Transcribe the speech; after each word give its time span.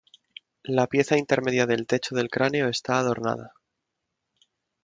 La 0.63 0.87
pieza 0.87 1.15
intermedia 1.15 1.67
del 1.67 1.85
techo 1.85 2.15
del 2.15 2.27
cráneo 2.27 2.67
está 2.67 2.97
adornada. 2.97 3.53